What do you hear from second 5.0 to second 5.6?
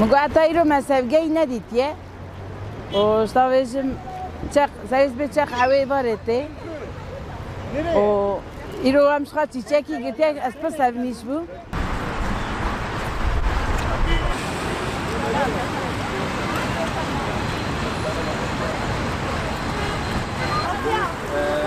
به چه